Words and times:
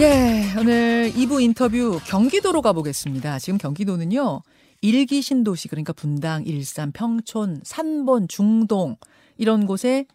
예, 0.00 0.44
오늘 0.56 1.10
2부 1.12 1.42
인터뷰 1.42 1.98
경기도로 2.06 2.62
가보겠습니다. 2.62 3.40
지금 3.40 3.58
경기도는요, 3.58 4.42
일기 4.80 5.20
신도시, 5.20 5.66
그러니까 5.66 5.92
분당, 5.92 6.44
일산, 6.44 6.92
평촌, 6.92 7.60
산본, 7.64 8.28
중동, 8.28 8.96
이런 9.38 9.66
곳에 9.66 10.06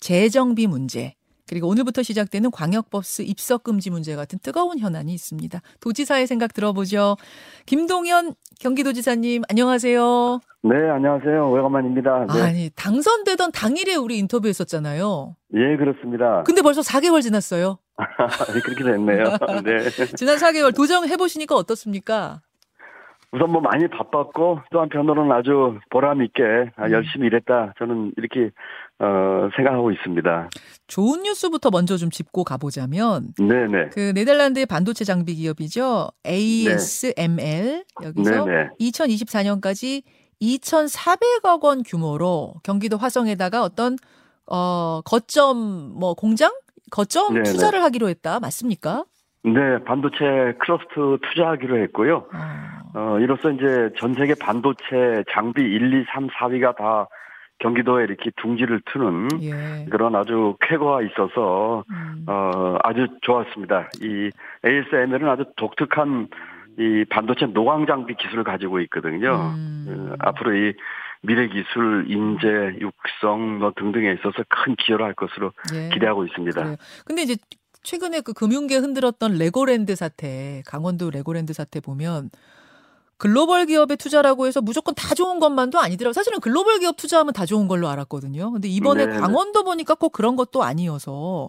재정비 0.00 0.66
문제, 0.66 1.14
그리고 1.48 1.68
오늘부터 1.68 2.02
시작되는 2.02 2.50
광역버스 2.50 3.22
입석 3.22 3.64
금지 3.64 3.90
문제 3.90 4.14
같은 4.14 4.38
뜨거운 4.42 4.78
현안이 4.78 5.12
있습니다. 5.12 5.60
도지사의 5.80 6.26
생각 6.26 6.52
들어보죠. 6.52 7.16
김동연 7.66 8.34
경기도지사님, 8.60 9.42
안녕하세요. 9.48 10.40
네, 10.62 10.74
안녕하세요. 10.90 11.50
오래간만입니다. 11.50 12.26
네. 12.34 12.42
아니, 12.42 12.70
당선되던 12.76 13.52
당일에 13.52 13.94
우리 13.94 14.18
인터뷰했었잖아요. 14.18 15.36
예, 15.54 15.76
그렇습니다. 15.76 16.42
근데 16.44 16.62
벌써 16.62 16.82
4개월 16.82 17.22
지났어요. 17.22 17.78
그렇게 18.64 18.84
됐네요. 18.84 19.24
네. 19.64 19.88
지난 20.16 20.36
4개월 20.36 20.74
도정해 20.76 21.16
보시니까 21.16 21.54
어떻습니까? 21.54 22.40
우선 23.30 23.50
뭐 23.52 23.60
많이 23.60 23.86
바빴고 23.88 24.60
또 24.70 24.80
한편으로는 24.80 25.32
아주 25.32 25.78
보람 25.90 26.22
있게 26.22 26.42
음. 26.42 26.90
열심히 26.90 27.26
일했다. 27.26 27.74
저는 27.78 28.12
이렇게 28.16 28.50
어, 29.00 29.48
생각하고 29.54 29.92
있습니다. 29.92 30.48
좋은 30.88 31.22
뉴스부터 31.22 31.70
먼저 31.70 31.96
좀 31.96 32.10
짚고 32.10 32.44
가보자면 32.44 33.28
네네. 33.38 33.90
그 33.92 34.12
네덜란드의 34.14 34.66
반도체 34.66 35.04
장비 35.04 35.34
기업이죠. 35.34 36.08
ASML 36.26 37.84
여기서 38.02 38.44
네네. 38.44 38.70
2024년까지 38.80 40.02
2,400억 40.42 41.62
원 41.62 41.82
규모로 41.82 42.54
경기도 42.62 42.96
화성에다가 42.96 43.62
어떤 43.62 43.96
어 44.46 45.00
거점 45.04 45.92
뭐 45.98 46.14
공장 46.14 46.50
거점 46.90 47.34
네네. 47.34 47.42
투자를 47.44 47.82
하기로 47.82 48.08
했다. 48.08 48.40
맞습니까? 48.40 49.04
네, 49.44 49.84
반도체 49.84 50.54
클러스터 50.58 51.18
투자하기로 51.28 51.78
했고요. 51.84 52.26
어. 52.32 52.78
어, 52.94 53.18
이로써 53.20 53.50
이제 53.50 53.90
전 53.98 54.14
세계 54.14 54.34
반도체 54.34 55.22
장비 55.32 55.62
1, 55.62 56.00
2, 56.02 56.06
3, 56.12 56.28
4위가 56.28 56.76
다 56.76 57.08
경기도에 57.58 58.04
이렇게 58.04 58.30
둥지를 58.36 58.80
트는 58.92 59.28
예. 59.42 59.86
그런 59.90 60.14
아주 60.14 60.56
쾌거가 60.60 61.02
있어서 61.02 61.84
음. 61.90 62.24
어, 62.26 62.78
아주 62.82 63.08
좋았습니다. 63.22 63.90
이 64.00 64.30
ASML은 64.64 65.28
아주 65.28 65.44
독특한 65.56 66.28
이 66.78 67.04
반도체 67.10 67.46
노광 67.46 67.86
장비 67.86 68.14
기술을 68.14 68.44
가지고 68.44 68.80
있거든요. 68.82 69.52
음. 69.56 69.86
어, 69.88 70.14
앞으로 70.20 70.54
이 70.54 70.74
미래 71.22 71.48
기술, 71.48 72.06
인재, 72.08 72.78
육성 72.80 73.58
뭐 73.58 73.72
등등에 73.76 74.12
있어서 74.14 74.44
큰 74.48 74.76
기여를 74.76 75.04
할 75.04 75.14
것으로 75.14 75.52
예. 75.74 75.88
기대하고 75.92 76.24
있습니다. 76.26 76.62
그래요. 76.62 76.76
근데 77.04 77.22
이제 77.22 77.36
최근에 77.82 78.20
그 78.20 78.32
금융계 78.32 78.76
흔들었던 78.76 79.38
레고랜드 79.38 79.96
사태, 79.96 80.62
강원도 80.66 81.10
레고랜드 81.10 81.52
사태 81.52 81.80
보면 81.80 82.30
글로벌 83.18 83.66
기업에 83.66 83.96
투자라고 83.96 84.46
해서 84.46 84.60
무조건 84.60 84.94
다 84.94 85.14
좋은 85.14 85.40
것만도 85.40 85.80
아니더라고요. 85.80 86.12
사실은 86.12 86.38
글로벌 86.40 86.78
기업 86.78 86.96
투자하면 86.96 87.32
다 87.32 87.44
좋은 87.44 87.66
걸로 87.66 87.88
알았거든요. 87.88 88.52
근데 88.52 88.68
이번에 88.68 89.06
네네. 89.06 89.18
강원도 89.18 89.64
보니까 89.64 89.96
꼭 89.96 90.12
그런 90.12 90.36
것도 90.36 90.62
아니어서 90.62 91.48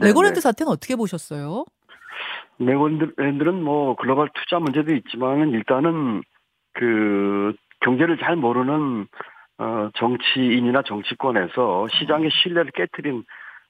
네, 0.00 0.06
레고랜드 0.08 0.36
네. 0.36 0.40
사태는 0.40 0.72
어떻게 0.72 0.96
보셨어요? 0.96 1.66
레고랜드는 2.58 3.62
뭐 3.62 3.96
글로벌 3.96 4.30
투자 4.34 4.58
문제도 4.58 4.94
있지만은 4.94 5.50
일단은 5.50 6.22
그 6.72 7.52
경제를 7.80 8.18
잘 8.18 8.36
모르는 8.36 9.06
어 9.58 9.90
정치인이나 9.96 10.82
정치권에서 10.86 11.86
시장의 11.88 12.30
신뢰를 12.42 12.70
깨뜨린 12.74 13.24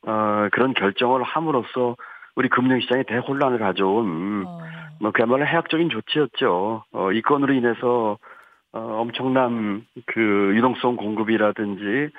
어 0.06 0.48
그런 0.53 0.73
결정을 0.75 1.25
함으로써 1.25 1.97
우리 2.37 2.48
금융시장에 2.48 3.03
대혼란을 3.05 3.59
가져온 3.59 4.45
어, 4.47 4.61
뭐 5.01 5.11
그야말로 5.12 5.47
해악적인 5.47 5.89
조치였죠. 5.91 6.84
어, 6.93 7.12
이 7.12 7.23
건으로 7.23 7.53
인해서 7.55 8.19
어, 8.73 8.79
엄청난 9.01 9.84
그 10.06 10.53
유동성 10.55 10.97
공급이라든지 10.97 12.11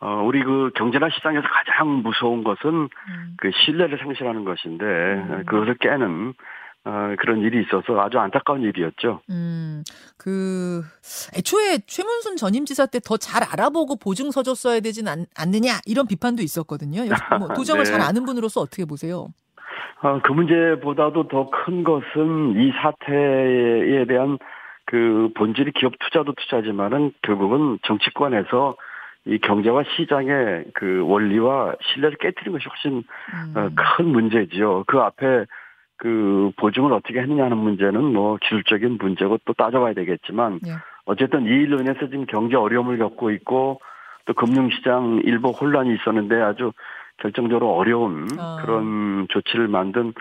어, 0.00 0.22
우리 0.24 0.42
그 0.42 0.70
경제나 0.76 1.08
시장에서 1.10 1.46
가장 1.46 2.02
무서운 2.02 2.42
것은 2.42 2.70
음. 2.70 3.36
그 3.36 3.50
신뢰를 3.64 3.98
상실하는 3.98 4.44
것인데 4.44 4.84
음. 4.84 5.42
그것을 5.46 5.74
깨는 5.78 6.32
어, 6.84 7.14
그런 7.18 7.40
일이 7.42 7.62
있어서 7.62 8.00
아주 8.00 8.18
안타까운 8.18 8.62
일이었죠. 8.62 9.20
음, 9.28 9.84
그, 10.16 10.82
애초에 11.36 11.80
최문순 11.86 12.36
전임 12.36 12.64
지사 12.64 12.86
때 12.86 12.98
더 13.00 13.18
잘 13.18 13.42
알아보고 13.42 13.96
보증서 13.96 14.42
줬어야 14.42 14.80
되진 14.80 15.06
않, 15.06 15.26
않느냐, 15.36 15.80
이런 15.84 16.06
비판도 16.06 16.42
있었거든요. 16.42 17.02
뭐 17.38 17.48
도정을 17.48 17.84
네. 17.84 17.90
잘 17.90 18.00
아는 18.00 18.24
분으로서 18.24 18.62
어떻게 18.62 18.86
보세요? 18.86 19.26
어, 20.02 20.20
그 20.22 20.32
문제보다도 20.32 21.28
더 21.28 21.50
큰 21.50 21.84
것은 21.84 22.60
이 22.60 22.72
사태에 22.72 24.04
대한 24.06 24.38
그 24.86 25.30
본질이 25.36 25.72
기업 25.72 25.92
투자도 25.98 26.32
투자지만은 26.32 27.12
결국은 27.22 27.78
정치권에서 27.82 28.76
이 29.26 29.38
경제와 29.38 29.84
시장의 29.96 30.64
그 30.74 31.04
원리와 31.06 31.74
신뢰를 31.82 32.16
깨뜨린 32.18 32.52
것이 32.52 32.66
훨씬 32.68 33.02
음. 33.34 33.54
어, 33.56 33.68
큰 33.76 34.06
문제지요. 34.06 34.84
그 34.86 34.98
앞에 34.98 35.44
그 35.98 36.50
보증을 36.56 36.94
어떻게 36.94 37.20
했느냐는 37.20 37.58
문제는 37.58 38.02
뭐 38.02 38.38
기술적인 38.40 38.96
문제고 38.98 39.38
또 39.44 39.52
따져봐야 39.52 39.92
되겠지만 39.92 40.60
예. 40.66 40.72
어쨌든 41.04 41.44
이 41.44 41.48
일로 41.48 41.78
인해서 41.78 42.00
지금 42.08 42.24
경제 42.24 42.56
어려움을 42.56 42.96
겪고 42.96 43.30
있고 43.32 43.80
또 44.24 44.32
금융시장 44.32 45.20
일부 45.24 45.50
혼란이 45.50 45.94
있었는데 45.94 46.40
아주 46.40 46.72
결정적으로 47.20 47.74
어려운 47.74 48.26
아. 48.38 48.58
그런 48.60 49.26
조치를 49.30 49.68
만든 49.68 50.12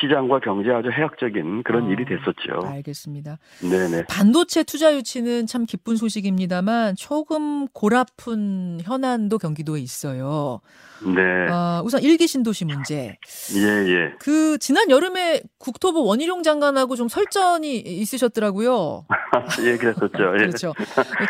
시장과 0.00 0.40
경제 0.40 0.70
아주 0.70 0.90
해악적인 0.90 1.64
그런 1.64 1.86
어, 1.86 1.90
일이 1.90 2.04
됐었죠. 2.04 2.66
알겠습니다. 2.66 3.38
네네. 3.60 4.04
반도체 4.08 4.62
투자 4.62 4.94
유치는 4.94 5.46
참 5.46 5.66
기쁜 5.66 5.96
소식입니다만 5.96 6.94
조금 6.96 7.66
골아픈 7.68 8.78
현안도 8.82 9.38
경기도에 9.38 9.80
있어요. 9.80 10.60
네. 11.04 11.20
아, 11.50 11.82
우선 11.84 12.00
일기 12.02 12.28
신도시 12.28 12.64
문제. 12.64 13.16
예, 13.56 13.60
예. 13.60 14.14
그 14.20 14.56
지난 14.58 14.88
여름에 14.88 15.42
국토부 15.58 16.04
원희룡 16.04 16.44
장관하고 16.44 16.94
좀 16.94 17.08
설전이 17.08 17.76
있으셨더라고요. 17.78 19.06
예, 19.66 19.76
그랬었죠. 19.76 20.34
예. 20.34 20.38
그렇죠. 20.38 20.72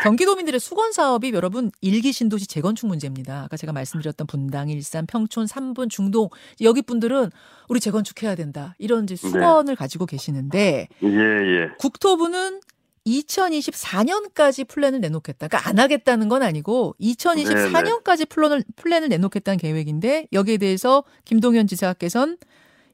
경기도민들의 0.03 0.59
숙원 0.59 0.91
사업이 0.91 1.31
여러분 1.33 1.71
일기 1.81 2.11
신도시 2.11 2.47
재건축 2.47 2.87
문제입니다. 2.87 3.43
아까 3.45 3.57
제가 3.57 3.73
말씀드렸던 3.73 4.27
분당, 4.27 4.69
일산, 4.69 5.07
평촌, 5.07 5.47
산본, 5.47 5.89
중동 5.89 6.29
여기 6.61 6.83
분들은 6.83 7.31
우리 7.67 7.79
재건축해야 7.79 8.35
된다. 8.43 8.75
이런 8.77 9.03
이제 9.03 9.15
숙원을 9.15 9.75
가지고 9.75 10.05
계시는데 10.05 10.87
예, 11.03 11.07
예. 11.07 11.69
국토부는 11.79 12.59
2024년까지 13.05 14.67
플랜을 14.67 15.01
내놓겠다. 15.01 15.47
그러니까 15.47 15.69
안 15.69 15.79
하겠다는 15.79 16.29
건 16.29 16.43
아니고 16.43 16.95
2024년까지 17.01 18.29
플랜을 18.29 18.63
플랜을 18.75 19.09
내놓겠다는 19.09 19.57
계획인데 19.57 20.27
여기에 20.31 20.57
대해서 20.57 21.03
김동연 21.25 21.67
지사께서는 21.67 22.37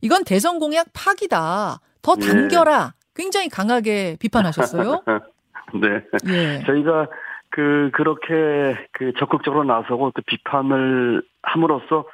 이건 0.01 0.23
대선 0.23 0.59
공약 0.59 0.87
파기다. 0.93 1.79
더 2.01 2.15
예. 2.21 2.25
당겨라. 2.25 2.93
굉장히 3.15 3.49
강하게 3.49 4.17
비판하셨어요. 4.19 5.03
네. 5.81 6.01
예. 6.27 6.63
저희가 6.65 7.07
그 7.49 7.89
그렇게 7.93 8.77
그 8.93 9.11
적극적으로 9.19 9.63
나서고 9.63 10.11
또 10.11 10.21
비판을 10.25 11.21
함으로써 11.43 12.05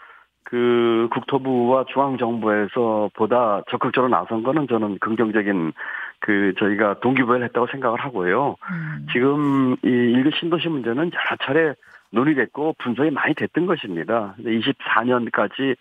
그 0.45 1.09
국토부와 1.11 1.85
중앙 1.91 2.17
정부에서 2.17 3.09
보다 3.13 3.61
적극적으로 3.69 4.09
나선 4.09 4.44
거는 4.44 4.67
저는 4.67 5.00
긍정적인 5.00 5.73
그 6.19 6.53
저희가 6.57 7.00
동기부여를 7.01 7.45
했다고 7.47 7.67
생각을 7.67 8.00
하고요. 8.00 8.56
음. 8.72 9.07
지금 9.11 9.75
이 9.83 9.88
일개 9.89 10.31
신도시 10.39 10.69
문제는 10.69 11.11
여러 11.13 11.38
차례 11.44 11.73
논의됐고 12.11 12.75
분석이 12.78 13.11
많이 13.11 13.33
됐던 13.33 13.66
것입니다. 13.66 14.35
24년까지 14.39 15.75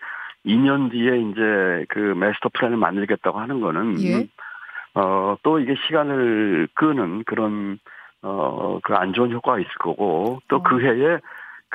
2년 0.44 0.90
뒤에 0.90 1.20
이제 1.20 1.86
그 1.88 1.98
마스터 2.16 2.48
플랜을 2.52 2.76
만들겠다고 2.76 3.38
하는 3.38 3.60
거는 3.60 4.02
예. 4.02 4.26
어, 4.94 5.36
또 5.42 5.58
이게 5.58 5.74
시간을 5.86 6.68
끄는 6.74 7.24
그런, 7.24 7.78
어, 8.22 8.78
그 8.82 8.94
안 8.94 9.12
좋은 9.12 9.32
효과가 9.32 9.58
있을 9.58 9.70
거고, 9.80 10.40
또그 10.48 10.76
어. 10.76 10.78
해에 10.78 11.18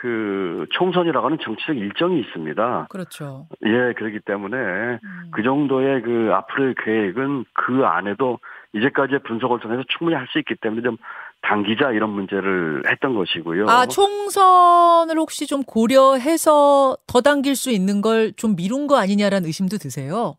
그 0.02 0.66
총선이라고 0.72 1.26
하는 1.26 1.38
정치적 1.42 1.76
일정이 1.76 2.22
있습니다. 2.22 2.88
그렇죠. 2.90 3.48
예, 3.66 3.94
그렇기 3.98 4.20
때문에 4.26 4.56
음. 4.58 5.00
그 5.32 5.44
정도의 5.44 6.02
그 6.04 6.32
앞으로의 6.34 6.76
계획은 6.86 7.44
그 7.54 7.84
안에도 7.86 8.40
이제까지의 8.74 9.20
분석을 9.24 9.60
통해서 9.60 9.84
충분히 9.90 10.16
할 10.16 10.26
수 10.32 10.40
있기 10.40 10.56
때문에 10.62 10.84
좀 10.84 10.96
당기자 11.42 11.92
이런 11.92 12.12
문제를 12.12 12.84
했던 12.90 13.14
것이고요. 13.16 13.68
아, 13.68 13.86
총선을 13.88 15.18
혹시 15.18 15.48
좀 15.48 15.64
고려해서 15.64 16.96
더 17.08 17.22
당길 17.22 17.56
수 17.56 17.70
있는 17.72 18.02
걸 18.02 18.32
좀 18.38 18.56
미룬 18.56 18.88
거 18.88 18.98
아니냐라는 18.98 19.48
의심도 19.48 19.78
드세요? 19.78 20.36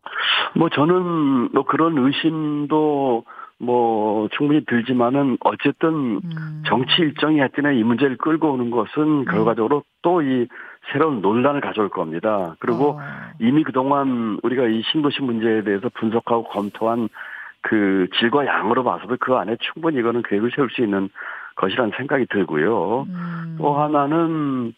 뭐 0.55 0.69
저는 0.69 1.51
뭐 1.53 1.65
그런 1.65 1.97
의심도 1.97 3.25
뭐 3.61 4.27
충분히 4.35 4.65
들지만은 4.65 5.37
어쨌든 5.41 6.19
음. 6.23 6.63
정치 6.65 7.01
일정이 7.01 7.39
하여튼에 7.39 7.75
이 7.75 7.83
문제를 7.83 8.17
끌고 8.17 8.51
오는 8.53 8.71
것은 8.71 9.25
결과적으로 9.25 9.83
또 10.01 10.21
이 10.21 10.47
새로운 10.91 11.21
논란을 11.21 11.61
가져올 11.61 11.89
겁니다. 11.89 12.55
그리고 12.59 12.99
어. 12.99 12.99
이미 13.39 13.63
그동안 13.63 14.39
우리가 14.43 14.67
이 14.67 14.81
신도시 14.91 15.21
문제에 15.21 15.63
대해서 15.63 15.89
분석하고 15.93 16.45
검토한 16.45 17.07
그 17.61 18.07
질과 18.19 18.45
양으로 18.47 18.83
봐서도 18.83 19.17
그 19.19 19.35
안에 19.35 19.57
충분히 19.59 19.99
이거는 19.99 20.23
계획을 20.23 20.51
세울 20.55 20.69
수 20.71 20.81
있는 20.81 21.09
것이라는 21.55 21.91
생각이 21.95 22.25
들고요. 22.27 23.03
음. 23.03 23.55
또 23.59 23.79
하나는 23.79 24.73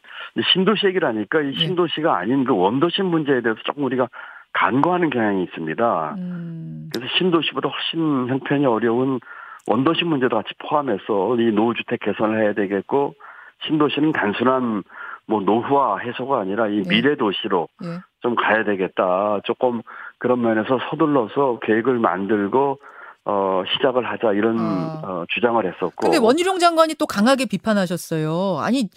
신도시 0.54 0.88
얘기라니까 0.88 1.42
이 1.42 1.52
네. 1.52 1.66
신도시가 1.66 2.18
아닌 2.18 2.44
그 2.44 2.54
원도시 2.54 3.04
문제에 3.04 3.42
대해서 3.42 3.60
조금 3.64 3.86
우리가 3.86 4.10
간과하는 4.54 5.10
경향이 5.10 5.44
있습니다. 5.44 6.16
음. 6.18 6.90
그래서 6.94 7.12
신도시보다 7.18 7.70
훨씬 7.70 8.30
형편이 8.30 8.66
어려운 8.66 9.20
원도시 9.68 10.04
문제도 10.04 10.36
같이 10.36 10.50
포함해서 10.60 11.36
이 11.40 11.52
노후주택 11.52 12.00
개선을 12.02 12.44
해야 12.44 12.54
되겠고 12.54 13.16
신도시는 13.66 14.12
단순한 14.12 14.84
뭐 15.26 15.42
노후화 15.42 16.00
해소가 16.00 16.42
아니라 16.42 16.68
이 16.68 16.84
네. 16.84 16.90
미래 16.90 17.16
도시로 17.16 17.68
예. 17.84 18.00
좀 18.22 18.36
가야 18.36 18.64
되겠다. 18.64 19.40
조금 19.46 19.82
그런 20.18 20.42
면에서 20.42 20.80
서둘러서 20.90 21.60
계획을 21.64 21.98
만들고 21.98 22.80
어 23.26 23.64
시작을 23.74 24.06
하자 24.06 24.34
이런 24.34 24.60
아. 24.60 25.02
어, 25.04 25.26
주장을 25.30 25.66
했었고. 25.66 25.96
근데 25.96 26.18
원희룡 26.18 26.60
장관이 26.60 26.96
또 26.96 27.06
강하게 27.06 27.46
비판하셨어요. 27.46 28.60
아니 28.60 28.90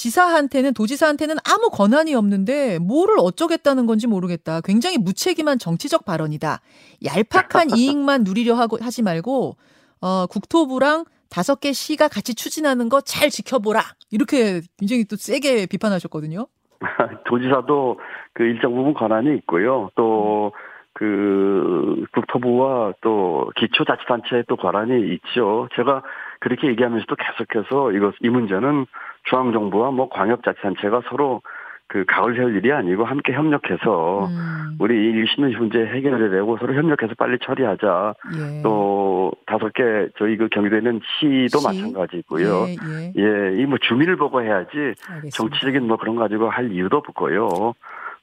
지사한테는 0.00 0.72
도지사한테는 0.72 1.36
아무 1.44 1.68
권한이 1.68 2.14
없는데 2.14 2.78
뭐를 2.78 3.16
어쩌겠다는 3.18 3.84
건지 3.84 4.06
모르겠다. 4.06 4.62
굉장히 4.62 4.96
무책임한 4.96 5.58
정치적 5.58 6.06
발언이다. 6.06 6.62
얄팍한 7.04 7.68
이익만 7.76 8.24
누리려 8.24 8.54
하고 8.54 8.78
하지 8.80 9.02
말고 9.02 9.56
어 10.00 10.26
국토부랑 10.26 11.04
다섯 11.28 11.60
개 11.60 11.74
시가 11.74 12.08
같이 12.08 12.34
추진하는 12.34 12.88
거 12.88 13.02
잘 13.02 13.28
지켜보라. 13.28 13.82
이렇게 14.10 14.62
굉장히 14.78 15.04
또 15.04 15.16
세게 15.16 15.66
비판하셨거든요. 15.66 16.46
도지사도 17.28 18.00
그 18.32 18.44
일정 18.44 18.74
부분 18.74 18.94
권한이 18.94 19.36
있고요. 19.40 19.90
또그 19.96 22.06
국토부와 22.14 22.94
또 23.02 23.52
기초자치단체에 23.56 24.44
또 24.48 24.56
권한이 24.56 25.12
있죠. 25.14 25.68
제가 25.76 26.02
그렇게 26.40 26.68
얘기하면서도 26.68 27.14
계속해서 27.16 27.92
이것 27.92 28.14
이 28.20 28.28
문제는 28.28 28.86
중앙 29.24 29.52
정부와 29.52 29.90
뭐 29.90 30.08
광역자치단체가 30.08 31.02
서로 31.08 31.42
그 31.86 32.04
각을 32.06 32.36
세울 32.36 32.54
일이 32.56 32.72
아니고 32.72 33.04
함께 33.04 33.32
협력해서 33.32 34.26
음, 34.26 34.76
우리 34.78 35.10
이 35.10 35.26
신도시 35.34 35.56
문제 35.56 35.78
해결을 35.84 36.30
내고 36.30 36.56
서로 36.58 36.72
협력해서 36.74 37.14
빨리 37.18 37.36
처리하자. 37.44 38.14
예. 38.36 38.62
또 38.62 39.32
다섯 39.44 39.72
개 39.72 39.82
저희 40.16 40.36
그 40.36 40.48
경기도에 40.48 40.78
있는 40.78 41.00
시도 41.18 41.58
시? 41.58 41.66
마찬가지고요. 41.66 42.66
예, 42.68 42.70
예. 42.70 43.12
예, 43.16 43.60
이 43.60 43.66
뭐 43.66 43.76
주민을 43.78 44.14
보고 44.16 44.40
해야지 44.40 44.70
알겠습니다. 45.08 45.30
정치적인 45.32 45.86
뭐 45.88 45.96
그런 45.96 46.14
거 46.14 46.22
가지고 46.22 46.48
할 46.48 46.70
이유도 46.70 46.96
없고요. 46.98 47.74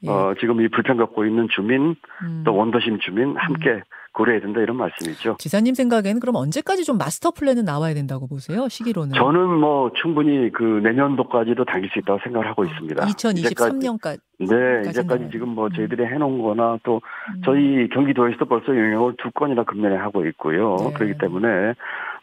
예. 0.03 0.09
어, 0.09 0.35
지금 0.39 0.61
이 0.61 0.67
불편 0.67 0.97
겪고 0.97 1.25
있는 1.25 1.47
주민, 1.49 1.95
음. 2.23 2.43
또 2.45 2.55
원도심 2.55 2.99
주민 2.99 3.35
함께 3.37 3.81
고려해야 4.13 4.41
된다 4.41 4.61
이런 4.61 4.77
말씀이죠. 4.77 5.35
지사님 5.39 5.75
생각에는 5.75 6.19
그럼 6.19 6.35
언제까지 6.37 6.83
좀 6.85 6.97
마스터 6.97 7.29
플랜은 7.31 7.65
나와야 7.65 7.93
된다고 7.93 8.25
보세요? 8.27 8.67
시기로는. 8.67 9.13
저는 9.13 9.47
뭐 9.59 9.91
충분히 10.01 10.51
그 10.51 10.63
내년도까지도 10.83 11.65
당길 11.65 11.89
수 11.91 11.99
있다고 11.99 12.19
생각을 12.23 12.47
하고 12.47 12.63
있습니다. 12.63 13.05
이제까지- 13.05 13.43
2023년까지. 13.53 14.19
네, 14.39 14.89
이제까지. 14.89 15.29
지금 15.31 15.49
뭐 15.49 15.67
음. 15.67 15.71
저희들이 15.71 16.05
해놓은 16.05 16.41
거나 16.41 16.79
또 16.83 17.01
저희 17.45 17.87
경기도에서도 17.89 18.43
벌써 18.45 18.67
영역을 18.75 19.15
두 19.19 19.29
건이나 19.31 19.63
금년에 19.63 19.95
하고 19.97 20.25
있고요. 20.25 20.77
네. 20.79 20.93
그렇기 20.93 21.17
때문에 21.19 21.73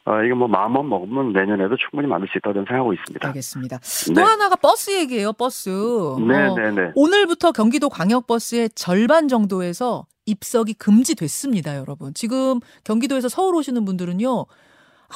어, 0.07 0.23
이거 0.23 0.35
뭐 0.35 0.49
마음만 0.49 0.87
먹으면 0.89 1.33
내년에도 1.33 1.77
충분히 1.77 2.07
만들 2.07 2.29
수 2.29 2.37
있다고 2.39 2.53
저는 2.55 2.67
생각하고 2.67 2.93
있습니다. 2.93 3.27
알겠습니다. 3.29 3.79
네. 3.79 4.15
또 4.15 4.21
하나가 4.23 4.55
버스 4.57 4.91
얘기예요. 4.91 5.33
버스. 5.33 5.71
네, 5.71 6.47
어, 6.47 6.55
네, 6.55 6.71
네. 6.73 6.93
오늘부터 6.95 7.53
경기도 7.53 7.89
광역버스의 7.89 8.71
절반 8.75 9.29
정도에서 9.29 10.07
입석이 10.27 10.75
금지됐습니다, 10.75 11.77
여러분. 11.77 12.13
지금 12.15 12.61
경기도에서 12.85 13.29
서울 13.29 13.55
오시는 13.57 13.85
분들은요. 13.85 14.45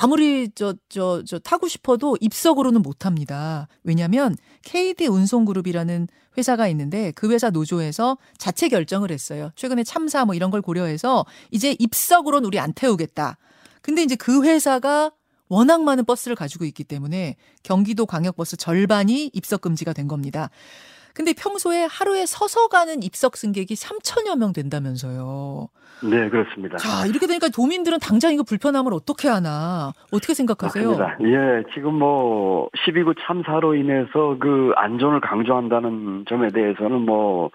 아무리 0.00 0.48
저 0.54 0.74
저 0.88 1.22
저 1.26 1.38
타고 1.38 1.66
싶어도 1.66 2.16
입석으로는 2.20 2.82
못 2.82 3.04
합니다. 3.04 3.68
왜냐면 3.84 4.36
KD 4.62 5.06
운송그룹이라는 5.08 6.08
회사가 6.36 6.68
있는데 6.68 7.10
그 7.16 7.30
회사 7.32 7.50
노조에서 7.50 8.16
자체 8.38 8.68
결정을 8.68 9.10
했어요. 9.10 9.50
최근에 9.56 9.82
참사 9.84 10.24
뭐 10.24 10.34
이런 10.34 10.50
걸 10.50 10.62
고려해서 10.62 11.26
이제 11.50 11.74
입석으로는 11.78 12.46
우리 12.46 12.58
안 12.60 12.72
태우겠다. 12.72 13.38
근데 13.88 14.02
이제 14.02 14.16
그 14.16 14.44
회사가 14.44 15.12
워낙 15.48 15.82
많은 15.82 16.04
버스를 16.04 16.36
가지고 16.36 16.66
있기 16.66 16.84
때문에 16.84 17.36
경기도 17.62 18.04
광역버스 18.04 18.58
절반이 18.58 19.30
입석 19.32 19.62
금지가 19.62 19.94
된 19.94 20.08
겁니다. 20.08 20.50
근데 21.14 21.32
평소에 21.32 21.86
하루에 21.90 22.26
서서 22.26 22.68
가는 22.68 23.02
입석 23.02 23.38
승객이 23.38 23.72
3천여 23.72 24.38
명 24.38 24.52
된다면서요. 24.52 25.68
네, 26.02 26.28
그렇습니다. 26.28 26.76
자, 26.76 27.06
이렇게 27.06 27.26
되니까 27.26 27.48
도민들은 27.48 27.98
당장 27.98 28.34
이거 28.34 28.42
불편함을 28.42 28.92
어떻게 28.92 29.26
하나? 29.26 29.94
어떻게 30.12 30.34
생각하세요? 30.34 30.90
맞습니다. 30.90 31.16
예, 31.22 31.64
지금 31.72 31.94
뭐 31.94 32.68
12구 32.84 33.14
참사로 33.26 33.74
인해서 33.74 34.36
그 34.38 34.72
안전을 34.76 35.22
강조한다는 35.22 36.26
점에 36.28 36.48
대해서는 36.48 37.06
뭐 37.06 37.50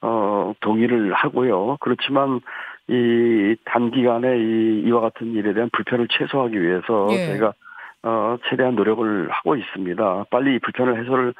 어, 0.00 0.54
동의를 0.60 1.12
하고요. 1.12 1.76
그렇지만 1.80 2.40
이 2.88 3.56
단기간에 3.64 4.38
이 4.38 4.82
이와 4.86 5.00
같은 5.00 5.32
일에 5.32 5.54
대한 5.54 5.70
불편을 5.72 6.08
최소화하기 6.10 6.60
위해서 6.60 7.08
예. 7.12 7.26
저희가 7.28 7.54
어, 8.02 8.36
최대한 8.50 8.74
노력을 8.74 9.30
하고 9.30 9.56
있습니다. 9.56 10.26
빨리 10.30 10.56
이 10.56 10.58
불편을 10.58 11.00
해소를 11.00 11.34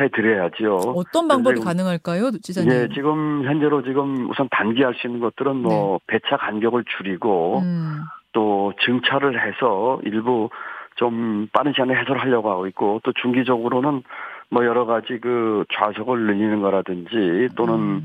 해 0.00 0.08
드려야죠. 0.08 0.94
어떤 0.94 1.28
방법이 1.28 1.60
가능할까요, 1.60 2.30
지사님? 2.42 2.70
예, 2.70 2.88
지금 2.94 3.44
현재로 3.44 3.82
지금 3.82 4.28
우선 4.30 4.48
단기할 4.50 4.94
수 4.94 5.06
있는 5.06 5.20
것들은 5.20 5.56
뭐 5.56 6.00
배차 6.06 6.36
간격을 6.36 6.84
줄이고 6.96 7.60
네. 7.62 7.68
음, 7.68 8.00
또 8.32 8.72
증차를 8.84 9.40
해서 9.46 10.00
일부 10.04 10.50
좀 10.96 11.48
빠른 11.52 11.72
시간에 11.72 11.94
해소하려고 11.94 12.50
하고 12.50 12.66
있고 12.66 13.00
또 13.04 13.12
중기적으로는 13.12 14.02
뭐 14.50 14.64
여러 14.64 14.84
가지 14.86 15.18
그 15.20 15.64
좌석을 15.72 16.26
늘리는 16.26 16.60
거라든지 16.60 17.48
또는 17.56 17.74
음. 17.74 18.02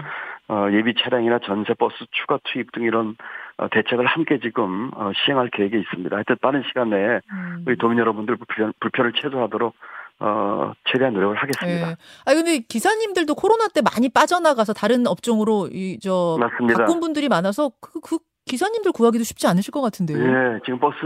어, 0.52 0.68
예비 0.74 0.94
차량이나 1.00 1.40
전세 1.40 1.74
버스 1.74 1.96
추가 2.12 2.38
투입 2.44 2.74
등 2.74 2.84
이런 2.84 3.16
어, 3.56 3.70
대책을 3.70 4.06
함께 4.06 4.38
지금 4.40 4.92
어, 4.96 5.12
시행할 5.16 5.50
계획이 5.50 5.80
있습니다. 5.80 6.14
하여튼 6.14 6.36
빠른 6.42 6.62
시간 6.68 6.90
내에 6.90 7.22
음. 7.32 7.64
우리 7.66 7.78
도민 7.78 7.98
여러분들 8.00 8.36
불편, 8.36 8.74
불편을 8.82 9.14
최소화하도록 9.14 9.74
어, 10.20 10.74
최대한 10.92 11.14
노력을 11.14 11.38
하겠습니다. 11.38 11.92
예. 11.92 11.96
아 12.26 12.34
근데 12.34 12.60
기사님들도 12.60 13.34
코로나 13.34 13.70
때 13.70 13.82
많이 13.82 14.10
빠져나가서 14.10 14.74
다른 14.74 15.08
업종으로 15.08 15.70
이저 15.72 16.38
맞습니다. 16.38 16.80
바꾼 16.80 17.00
분들이 17.00 17.30
많아서 17.30 17.72
그, 17.80 18.02
그 18.02 18.20
기사님들 18.46 18.92
구하기도 18.92 19.24
쉽지 19.24 19.48
않으실 19.48 19.72
것 19.72 19.82
같은데요. 19.82 20.20
예, 20.20 20.60
지금 20.66 20.80
버스 20.80 20.98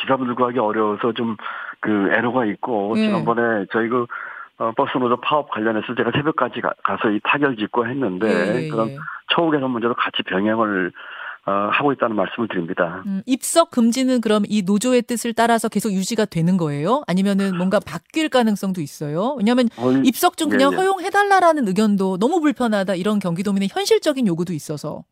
기사분들 0.00 0.34
구하기 0.36 0.58
어려워서 0.58 1.12
좀 1.12 1.36
그 1.80 2.10
애로가 2.12 2.44
있고 2.46 2.94
예. 2.96 3.02
지난번에 3.06 3.66
저희 3.72 3.88
그 3.88 4.06
어, 4.58 4.72
버스 4.76 4.96
노조 4.96 5.16
파업 5.20 5.50
관련해서 5.50 5.94
제가 5.94 6.10
새벽까지 6.14 6.60
가, 6.60 6.72
서이 7.02 7.20
타결 7.24 7.56
짓고 7.56 7.86
했는데 7.86 8.26
예, 8.26 8.64
예, 8.64 8.68
그런 8.68 8.88
예. 8.88 8.96
처우 9.34 9.50
개선 9.50 9.70
문제도 9.70 9.94
같이 9.94 10.22
병행을 10.22 10.92
어, 11.46 11.68
하고 11.70 11.92
있다는 11.92 12.16
말씀을 12.16 12.48
드립니다. 12.48 13.02
음, 13.06 13.22
입석 13.24 13.70
금지는 13.70 14.20
그럼 14.20 14.42
이 14.48 14.62
노조의 14.62 15.02
뜻을 15.02 15.32
따라서 15.32 15.68
계속 15.68 15.92
유지가 15.92 16.24
되는 16.24 16.56
거예요? 16.56 17.02
아니면은 17.06 17.56
뭔가 17.56 17.78
바뀔 17.78 18.28
가능성도 18.28 18.80
있어요? 18.80 19.36
왜냐하면 19.38 19.68
어, 19.78 19.92
입석 20.04 20.38
좀 20.38 20.48
그냥 20.48 20.70
네, 20.70 20.76
네. 20.76 20.82
허용해달라라는 20.82 21.68
의견도 21.68 22.18
너무 22.18 22.40
불편하다 22.40 22.96
이런 22.96 23.20
경기도민의 23.20 23.68
현실적인 23.70 24.26
요구도 24.26 24.54
있어서. 24.54 25.04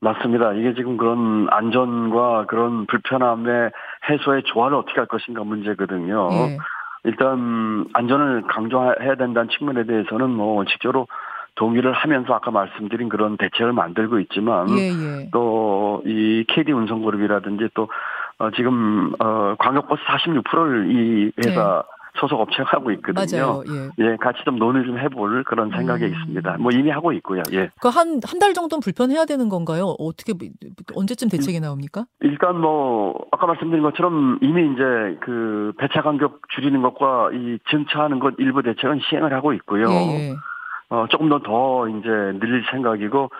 맞습니다. 0.00 0.52
이게 0.54 0.74
지금 0.74 0.96
그런 0.96 1.46
안전과 1.50 2.46
그런 2.46 2.86
불편함의 2.86 3.70
해소의 4.08 4.42
조화를 4.46 4.76
어떻게 4.76 4.98
할 4.98 5.06
것인가 5.06 5.44
문제거든요. 5.44 6.28
예. 7.04 7.08
일단 7.08 7.86
안전을 7.92 8.42
강조해야 8.48 9.14
된다는 9.16 9.48
측면에 9.48 9.84
대해서는 9.84 10.30
뭐 10.30 10.56
원칙적으로 10.56 11.08
동의를 11.54 11.92
하면서 11.92 12.32
아까 12.34 12.50
말씀드린 12.50 13.08
그런 13.08 13.36
대책을 13.36 13.72
만들고 13.72 14.18
있지만 14.20 14.70
예, 14.70 14.88
예. 14.88 15.30
또이 15.32 16.44
KD 16.48 16.72
운송그룹이라든지 16.72 17.68
또 17.74 17.88
어, 18.38 18.50
지금 18.52 19.12
어, 19.18 19.54
광역버스 19.58 20.02
46%를 20.02 20.90
이 20.90 21.32
회사 21.44 21.84
소속 22.20 22.40
업체가 22.40 22.70
하고 22.76 22.90
있거든요. 22.92 23.24
네. 23.24 23.36
맞아요. 23.40 23.62
예. 23.68 24.04
예, 24.04 24.16
같이 24.16 24.38
좀 24.44 24.56
논의 24.58 24.84
좀 24.84 24.98
해볼 24.98 25.44
그런 25.44 25.70
생각이 25.70 26.04
음. 26.04 26.12
있습니다. 26.12 26.56
뭐 26.58 26.70
이미 26.72 26.90
하고 26.90 27.12
있고요. 27.12 27.42
예. 27.52 27.70
그 27.80 27.88
한 27.88 28.20
한 28.24 28.38
달 28.38 28.52
정도는 28.54 28.80
불편해야 28.80 29.24
되는 29.24 29.48
건가요? 29.48 29.94
어떻게 29.98 30.34
언제쯤 30.94 31.28
대책이 31.28 31.60
나옵니까? 31.60 32.04
일단 32.20 32.60
뭐 32.60 33.14
아까 33.30 33.46
말씀드린 33.46 33.82
것처럼 33.82 34.38
이미 34.42 34.72
이제 34.72 35.18
그 35.22 35.72
배차 35.78 36.02
간격 36.02 36.40
줄이는 36.54 36.82
것과 36.82 37.30
이 37.32 37.58
증차하는 37.70 38.18
것 38.18 38.34
일부 38.38 38.62
대책은 38.62 39.00
시행을 39.08 39.32
하고 39.32 39.52
있고요. 39.54 39.88
예, 39.90 40.30
예. 40.30 40.34
어, 40.90 41.06
조금 41.08 41.30
더 41.30 41.38
더 41.38 41.88
이제 41.88 42.08
늘릴 42.08 42.62
생각이고 42.70 43.30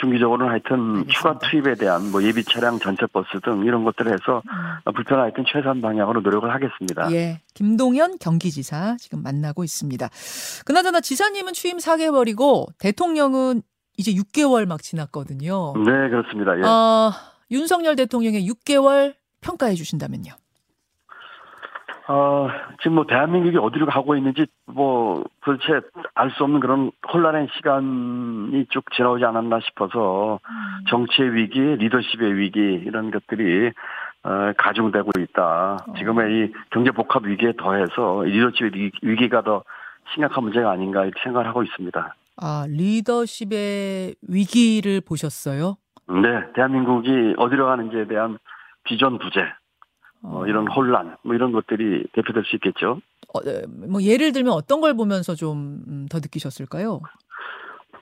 중기적으로는 0.00 0.50
하여튼 0.50 0.78
알겠습니다. 0.78 1.12
추가 1.12 1.38
투입에 1.38 1.74
대한 1.74 2.10
뭐 2.10 2.22
예비 2.22 2.44
차량 2.44 2.78
전체 2.78 3.06
버스 3.06 3.40
등 3.42 3.64
이런 3.64 3.84
것들을 3.84 4.12
해서 4.12 4.42
음. 4.86 4.92
불편한 4.92 5.24
하여튼 5.24 5.44
최소한 5.46 5.80
방향으로 5.80 6.20
노력을 6.20 6.48
하겠습니다. 6.52 7.10
예, 7.12 7.40
김동연 7.54 8.18
경기지사 8.18 8.96
지금 8.98 9.22
만나고 9.22 9.64
있습니다. 9.64 10.08
그나저나 10.64 11.00
지사님은 11.00 11.52
취임 11.52 11.78
4개월이고 11.78 12.66
대통령은 12.78 13.62
이제 13.96 14.12
6개월 14.12 14.66
막 14.66 14.82
지났거든요. 14.82 15.74
네, 15.76 16.08
그렇습니다. 16.08 16.56
예. 16.58 16.62
어, 16.62 17.12
윤석열 17.50 17.96
대통령의 17.96 18.48
6개월 18.48 19.14
평가해 19.40 19.74
주신다면요. 19.74 20.32
어, 22.10 22.48
지금 22.80 22.94
뭐 22.94 23.04
대한민국이 23.06 23.58
어디로 23.58 23.84
가고 23.86 24.16
있는지 24.16 24.46
뭐 24.66 25.24
도대체 25.44 25.80
알 26.14 26.30
수 26.30 26.42
없는 26.44 26.60
그런 26.60 26.90
혼란의 27.12 27.48
시간이 27.56 28.66
쭉 28.70 28.84
지나오지 28.96 29.24
않았나 29.24 29.60
싶어서 29.60 30.40
정치의 30.88 31.34
위기, 31.34 31.60
리더십의 31.60 32.36
위기 32.38 32.58
이런 32.60 33.10
것들이 33.10 33.70
어, 34.24 34.52
가중되고 34.56 35.10
있다. 35.20 35.84
지금의 35.98 36.32
이 36.48 36.52
경제 36.70 36.90
복합 36.90 37.24
위기에 37.24 37.52
더해서 37.58 38.26
이 38.26 38.30
리더십의 38.30 38.70
위- 38.74 38.90
위기가 39.02 39.42
더 39.42 39.62
심각한 40.14 40.44
문제가 40.44 40.70
아닌가 40.70 41.04
이렇게 41.04 41.20
생각을 41.22 41.46
하고 41.46 41.62
있습니다. 41.62 42.14
아, 42.40 42.64
리더십의 42.68 44.14
위기를 44.28 45.02
보셨어요? 45.06 45.76
네, 46.08 46.52
대한민국이 46.54 47.34
어디로 47.36 47.66
가는지에 47.66 48.06
대한 48.06 48.38
비전 48.84 49.18
부재, 49.18 49.40
어, 50.22 50.46
이런 50.46 50.66
혼란, 50.70 51.16
뭐 51.22 51.34
이런 51.34 51.52
것들이 51.52 52.04
대표될 52.12 52.44
수 52.44 52.56
있겠죠. 52.56 53.00
어, 53.34 53.40
네, 53.42 53.62
뭐 53.88 54.02
예를 54.02 54.32
들면 54.32 54.52
어떤 54.52 54.80
걸 54.80 54.94
보면서 54.94 55.34
좀 55.34 56.06
더 56.10 56.18
느끼셨을까요? 56.18 57.00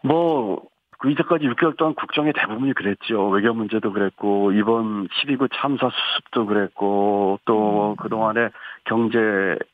뭐, 0.03 0.63
그 0.99 1.11
이때까지 1.11 1.45
6개월 1.47 1.77
동안 1.77 1.95
국정의 1.95 2.33
대부분이 2.33 2.73
그랬죠. 2.75 3.29
외교 3.29 3.53
문제도 3.53 3.93
그랬고, 3.93 4.53
이번 4.53 5.09
12구 5.09 5.49
참사 5.55 5.91
수습도 5.91 6.47
그랬고, 6.47 7.39
또 7.45 7.97
그동안에 7.99 8.51
경제 8.85 9.19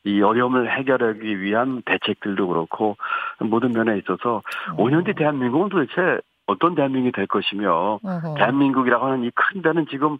이 0.04 0.20
어려움을 0.22 0.70
해결하기 0.78 1.40
위한 1.40 1.82
대책들도 1.84 2.48
그렇고, 2.48 2.96
모든 3.40 3.72
면에 3.72 3.98
있어서 3.98 4.42
5년 4.78 5.04
뒤 5.04 5.14
대한민국은 5.14 5.68
도대체 5.68 6.18
어떤 6.46 6.74
대한민국이 6.74 7.12
될 7.14 7.26
것이며, 7.26 8.00
어허. 8.02 8.34
대한민국이라고 8.36 9.04
하는 9.06 9.24
이 9.24 9.30
큰 9.34 9.62
데는 9.62 9.86
지금 9.90 10.18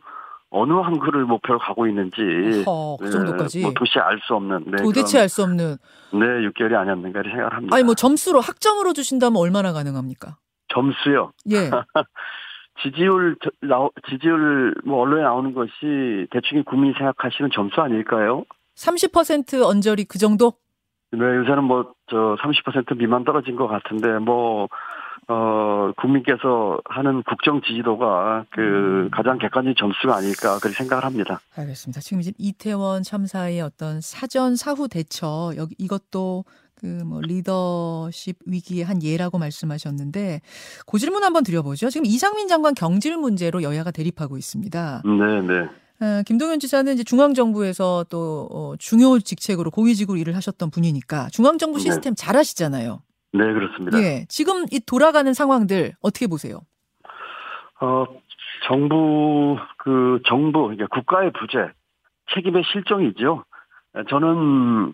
어느 0.52 0.72
항구를 0.74 1.24
목표로 1.24 1.58
가고 1.58 1.86
있는지, 1.86 2.20
어허, 2.66 2.98
그 3.00 3.10
정도까지. 3.10 3.58
네, 3.58 3.64
뭐 3.64 3.72
도시 3.74 3.98
알 3.98 4.18
수 4.20 4.34
없는, 4.34 4.64
네, 4.66 4.82
도대체 4.82 5.18
알 5.20 5.28
수 5.28 5.42
없는. 5.42 5.76
네, 6.12 6.18
6개월이 6.20 6.74
아니었는가 6.76 7.20
이렇게 7.20 7.30
생각을 7.30 7.54
합니다. 7.56 7.74
아니 7.74 7.84
뭐 7.84 7.94
점수로 7.94 8.40
학점으로 8.40 8.92
주신다면 8.92 9.38
얼마나 9.40 9.72
가능합니까? 9.72 10.36
점수요. 10.68 11.32
예. 11.50 11.70
지지율 12.82 13.36
저- 13.42 13.50
나오, 13.66 13.90
지지율 14.08 14.74
뭐 14.84 15.00
언론에 15.02 15.22
나오는 15.22 15.52
것이 15.54 16.26
대충 16.30 16.62
국민이 16.64 16.94
생각하시는 16.98 17.50
점수 17.54 17.80
아닐까요? 17.80 18.44
30% 18.76 19.62
언저리 19.62 20.04
그 20.04 20.18
정도? 20.18 20.52
네, 21.12 21.20
요새는 21.20 21.64
뭐 21.64 21.92
저 22.10 22.36
30% 22.42 22.96
미만 22.98 23.24
떨어진 23.24 23.56
것 23.56 23.68
같은데 23.68 24.18
뭐 24.18 24.68
어, 25.28 25.92
국민께서 25.96 26.80
하는 26.84 27.22
국정 27.22 27.60
지지도가 27.62 28.46
그 28.50 29.08
가장 29.12 29.38
객관적인 29.38 29.74
점수가 29.78 30.16
아닐까 30.16 30.58
그렇게 30.58 30.76
생각을 30.76 31.04
합니다. 31.04 31.40
알겠습니다. 31.56 32.00
지금 32.00 32.20
이제 32.20 32.32
이태원 32.38 33.02
참사의 33.02 33.60
어떤 33.60 34.00
사전 34.00 34.56
사후 34.56 34.88
대처 34.88 35.52
여기 35.56 35.74
이것도 35.78 36.44
그 36.74 37.02
뭐 37.04 37.20
리더십 37.20 38.38
위기의 38.44 38.84
한 38.84 39.02
예라고 39.02 39.38
말씀하셨는데 39.38 40.40
그 40.86 40.98
질문 40.98 41.22
한번 41.22 41.44
드려보죠. 41.44 41.90
지금 41.90 42.06
이상민 42.06 42.48
장관 42.48 42.74
경질 42.74 43.16
문제로 43.16 43.62
여야가 43.62 43.92
대립하고 43.92 44.36
있습니다. 44.36 45.02
네, 45.04 45.42
네. 45.42 45.68
어, 46.04 46.22
김동연 46.26 46.58
지사는 46.58 46.92
이제 46.92 47.04
중앙정부에서 47.04 48.06
또 48.08 48.48
어, 48.50 48.74
중요 48.78 49.20
직책으로 49.20 49.70
고위직으로 49.70 50.18
일을 50.18 50.34
하셨던 50.34 50.70
분이니까 50.70 51.28
중앙정부 51.30 51.78
네. 51.78 51.84
시스템 51.84 52.14
잘 52.16 52.36
아시잖아요. 52.36 53.02
네, 53.32 53.52
그렇습니다. 53.52 53.98
예, 53.98 54.24
지금 54.28 54.64
이 54.70 54.80
돌아가는 54.84 55.32
상황들 55.32 55.92
어떻게 56.02 56.26
보세요? 56.26 56.60
어, 57.80 58.04
정부, 58.66 59.58
그, 59.78 60.20
정부, 60.26 60.62
그러니까 60.64 60.86
국가의 60.88 61.32
부재, 61.32 61.70
책임의 62.34 62.62
실정이죠. 62.72 63.44
저는 64.08 64.92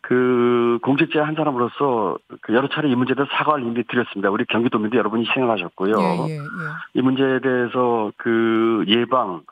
그 0.00 0.78
공직자 0.82 1.26
한 1.26 1.34
사람으로서 1.34 2.18
그 2.40 2.54
여러 2.54 2.68
차례 2.68 2.88
이 2.88 2.94
문제에 2.94 3.14
대해서 3.14 3.30
사과를 3.36 3.64
이미 3.64 3.84
드렸습니다. 3.84 4.30
우리 4.30 4.44
경기도민도 4.46 4.96
여러분이 4.96 5.26
희생하셨고요. 5.28 5.94
예, 5.98 6.30
예, 6.30 6.36
예. 6.36 6.40
이 6.94 7.02
문제에 7.02 7.40
대해서 7.40 8.12
그 8.16 8.84
예방, 8.88 9.42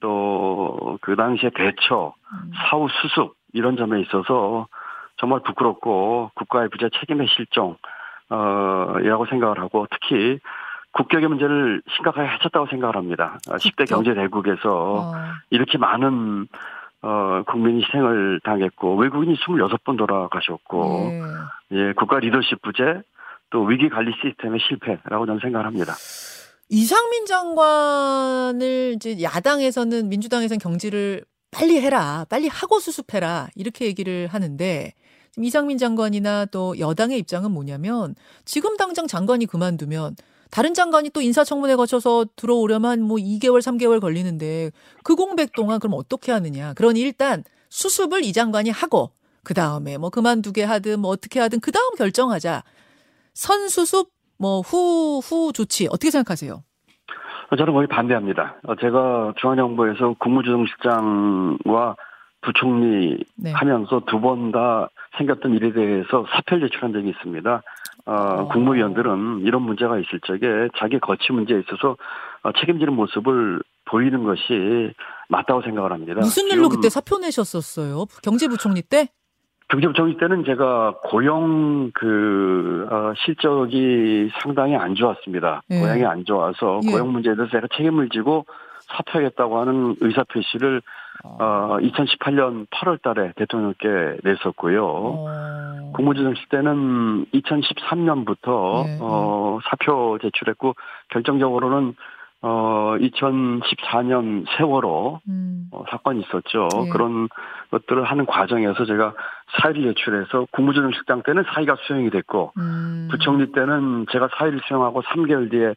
또 0.00 0.98
그 1.00 1.16
당시의 1.16 1.52
대처, 1.54 2.14
음. 2.32 2.52
사후 2.54 2.88
수습, 2.88 3.34
이런 3.52 3.76
점에 3.76 4.00
있어서 4.02 4.66
정말 5.24 5.40
부끄럽고 5.40 6.32
국가의 6.34 6.68
부재 6.68 6.90
책임의 7.00 7.28
실정, 7.34 7.78
어, 8.28 8.94
이라고 9.00 9.24
생각을 9.24 9.58
하고 9.58 9.86
특히 9.90 10.38
국격의 10.92 11.28
문제를 11.28 11.80
심각하게 11.96 12.28
해쳤다고 12.28 12.66
생각을 12.66 12.94
합니다. 12.94 13.38
아, 13.48 13.56
10대 13.56 13.78
국격. 13.78 13.86
경제 13.86 14.12
대국에서 14.14 14.68
어, 14.68 15.12
이렇게 15.48 15.78
많은 15.78 16.46
어, 17.00 17.42
국민이 17.46 17.82
희생을 17.82 18.40
당했고 18.44 18.96
외국인이 18.96 19.34
26번 19.36 19.96
돌아가셨고 19.96 21.10
예. 21.72 21.78
예, 21.78 21.92
국가 21.94 22.18
리더십 22.18 22.60
부재 22.60 23.00
또 23.48 23.62
위기 23.64 23.88
관리 23.88 24.12
시스템의 24.20 24.60
실패라고 24.60 25.24
저는 25.24 25.40
생각을 25.40 25.66
합니다. 25.66 25.94
이상민 26.68 27.24
장관을 27.24 28.92
이제 28.96 29.22
야당에서는 29.22 30.08
민주당에서는 30.10 30.58
경질을 30.58 31.24
빨리 31.50 31.80
해라, 31.80 32.26
빨리 32.28 32.48
하고 32.48 32.78
수습해라 32.78 33.48
이렇게 33.54 33.86
얘기를 33.86 34.26
하는데 34.26 34.92
이상민 35.38 35.78
장관이나 35.78 36.46
또 36.46 36.78
여당의 36.78 37.18
입장은 37.20 37.50
뭐냐면 37.50 38.14
지금 38.44 38.76
당장 38.76 39.06
장관이 39.06 39.46
그만두면 39.46 40.16
다른 40.50 40.74
장관이 40.74 41.10
또 41.10 41.20
인사청문회 41.20 41.74
거쳐서 41.76 42.26
들어오려면 42.36 43.02
뭐 43.02 43.16
2개월, 43.16 43.58
3개월 43.60 44.00
걸리는데 44.00 44.70
그 45.02 45.16
공백 45.16 45.52
동안 45.52 45.80
그럼 45.80 45.94
어떻게 45.98 46.30
하느냐. 46.30 46.74
그러니 46.74 47.00
일단 47.00 47.42
수습을 47.70 48.24
이 48.24 48.32
장관이 48.32 48.70
하고 48.70 49.10
그 49.42 49.52
다음에 49.52 49.98
뭐 49.98 50.10
그만두게 50.10 50.62
하든 50.62 51.00
뭐 51.00 51.10
어떻게 51.10 51.40
하든 51.40 51.58
그 51.60 51.72
다음 51.72 51.94
결정하자. 51.96 52.62
선수습 53.34 54.08
뭐 54.38 54.60
후 54.60 55.20
후 55.20 55.52
조치 55.52 55.86
어떻게 55.88 56.10
생각하세요? 56.10 56.62
저는 57.56 57.72
거의 57.72 57.86
반대합니다. 57.88 58.56
어, 58.66 58.74
제가 58.76 59.34
중앙정부에서 59.40 60.14
국무조정실장과 60.18 61.96
부총리 62.42 63.18
네. 63.36 63.52
하면서 63.52 64.00
두 64.06 64.20
번 64.20 64.52
다 64.52 64.88
생겼던 65.16 65.54
일에 65.54 65.72
대해서 65.72 66.24
사표를 66.30 66.68
제출한 66.68 66.92
적이 66.92 67.10
있습니다. 67.10 67.62
어, 68.06 68.12
어. 68.12 68.48
국무위원들은 68.48 69.40
이런 69.44 69.62
문제가 69.62 69.98
있을 69.98 70.20
적에 70.26 70.68
자기 70.78 70.98
거치 70.98 71.32
문제에 71.32 71.60
있어서 71.60 71.96
어, 72.42 72.52
책임지는 72.52 72.92
모습을 72.92 73.62
보이는 73.86 74.24
것이 74.24 74.92
맞다고 75.28 75.62
생각을 75.62 75.92
합니다. 75.92 76.20
무슨 76.20 76.48
일로 76.48 76.68
그때 76.68 76.88
사표 76.88 77.18
내셨었어요? 77.18 78.04
경제부총리 78.22 78.82
때? 78.82 79.08
경제부총리 79.68 80.18
때는 80.18 80.44
제가 80.44 80.98
고용 81.04 81.90
그 81.94 82.86
어, 82.90 83.12
실적이 83.24 84.30
상당히 84.42 84.76
안 84.76 84.94
좋았습니다. 84.94 85.62
예. 85.70 85.80
고용이 85.80 86.04
안 86.04 86.24
좋아서 86.24 86.80
예. 86.84 86.90
고용 86.90 87.12
문제에 87.12 87.34
대해서 87.34 87.50
제가 87.50 87.68
책임을 87.76 88.10
지고 88.10 88.44
사퇴하겠다고 88.82 89.58
하는 89.58 89.96
의사 90.00 90.22
표시를 90.24 90.82
어, 91.24 91.78
2018년 91.80 92.66
8월 92.70 93.00
달에 93.02 93.32
대통령께 93.36 94.18
냈었고요. 94.22 94.86
어. 94.86 95.90
국무조정실 95.94 96.48
때는 96.48 97.24
2013년부터 97.32 98.86
예, 98.86 98.98
어, 99.00 99.58
사표 99.70 100.18
제출했고 100.20 100.74
결정적으로는 101.08 101.94
어, 102.42 102.96
2014년 102.98 104.44
세월호 104.56 105.20
음. 105.28 105.68
어, 105.72 105.84
사건이 105.90 106.20
있었죠. 106.20 106.68
예. 106.84 106.88
그런 106.90 107.28
것들을 107.70 108.04
하는 108.04 108.26
과정에서 108.26 108.84
제가 108.84 109.14
사의를 109.62 109.94
제출해서 109.94 110.46
국무조정실장 110.50 111.22
때는 111.22 111.44
사의가 111.54 111.76
수용이 111.86 112.10
됐고 112.10 112.52
음. 112.58 113.08
부총리 113.10 113.50
때는 113.52 114.06
제가 114.12 114.28
사의를 114.36 114.60
수용하고 114.66 115.00
3개월 115.02 115.50
뒤에 115.50 115.74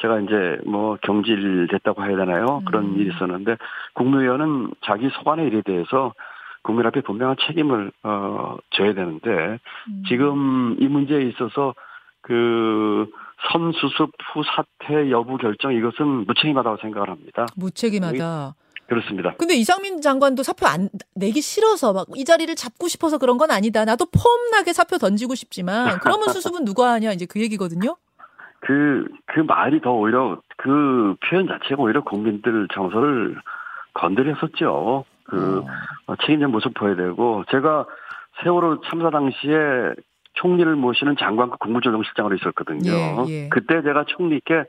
제가 0.00 0.20
이제 0.20 0.58
뭐 0.66 0.96
경질됐다고 1.02 2.04
해야 2.04 2.16
되나요? 2.16 2.62
그런 2.66 2.84
음. 2.94 2.98
일이 2.98 3.10
있었는데 3.14 3.56
국무위원은 3.94 4.72
자기 4.84 5.08
소관의 5.10 5.46
일에 5.48 5.62
대해서 5.62 6.14
국민 6.62 6.86
앞에 6.86 7.00
분명한 7.02 7.36
책임을 7.46 7.90
어 8.02 8.56
져야 8.70 8.92
되는데 8.94 9.58
음. 9.88 10.02
지금 10.08 10.76
이 10.78 10.86
문제에 10.88 11.22
있어서 11.28 11.74
그 12.22 13.06
선수습 13.52 14.10
후 14.34 14.42
사퇴 14.44 15.10
여부 15.10 15.38
결정 15.38 15.72
이것은 15.74 16.26
무책임하다고 16.26 16.76
생각을 16.82 17.08
합니다. 17.08 17.46
무책임하다. 17.56 18.54
그렇습니다. 18.86 19.34
근데 19.38 19.54
이상민 19.54 20.00
장관도 20.00 20.42
사표 20.42 20.66
안 20.66 20.88
내기 21.14 21.40
싫어서 21.40 21.92
막 21.92 22.06
이 22.16 22.24
자리를 22.24 22.52
잡고 22.56 22.88
싶어서 22.88 23.18
그런 23.18 23.38
건 23.38 23.50
아니다. 23.52 23.84
나도 23.84 24.06
폼나게 24.06 24.72
사표 24.72 24.98
던지고 24.98 25.34
싶지만 25.36 25.98
그러면 26.00 26.28
수습은 26.30 26.64
누가 26.64 26.90
하냐 26.92 27.12
이제 27.12 27.24
그 27.24 27.40
얘기거든요. 27.40 27.96
그, 28.60 29.06
그 29.26 29.40
말이 29.40 29.80
더 29.80 29.92
오히려 29.92 30.40
그 30.56 31.16
표현 31.24 31.46
자체가 31.46 31.82
오히려 31.82 32.02
국민들 32.02 32.68
정서를 32.72 33.36
건드렸었죠. 33.94 35.04
그 35.24 35.62
어. 36.06 36.16
책임진 36.16 36.50
모습 36.50 36.74
보여야 36.74 36.96
되고 36.96 37.44
제가 37.50 37.86
세월호 38.42 38.82
참사 38.82 39.10
당시에 39.10 39.94
총리를 40.34 40.74
모시는 40.76 41.16
장관급 41.18 41.58
국무조정실장으로 41.58 42.36
있었거든요. 42.36 42.92
예, 43.28 43.44
예. 43.44 43.48
그때 43.48 43.82
제가 43.82 44.04
총리께 44.06 44.64